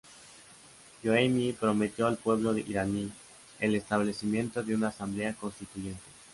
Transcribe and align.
Jomeini 1.03 1.53
prometió 1.53 2.07
al 2.07 2.17
pueblo 2.17 2.57
iraní, 2.57 3.11
el 3.59 3.75
establecimiento 3.75 4.63
de 4.63 4.73
una 4.73 4.87
asamblea 4.87 5.35
constituyente. 5.35 6.01